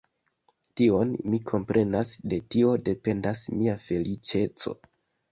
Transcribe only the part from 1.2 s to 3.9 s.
mi komprenas; de tio dependas mia